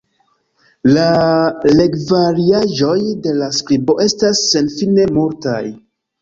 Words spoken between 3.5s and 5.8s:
skribo estas senfine multaj.